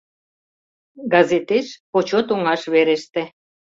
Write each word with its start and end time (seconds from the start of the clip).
Газетеш 1.13 1.67
«Почет 1.91 2.27
оҥаш» 2.33 2.61
вереште. 2.73 3.21